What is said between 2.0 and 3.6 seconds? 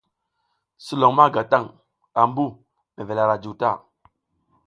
ambu mevel ara juw